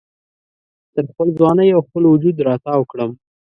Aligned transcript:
تر 0.93 1.03
خپل 1.11 1.27
ځوانۍ 1.37 1.69
او 1.75 1.81
خپل 1.87 2.03
وجود 2.13 2.37
را 2.45 2.53
تاو 2.65 2.81
کړم 2.91 3.11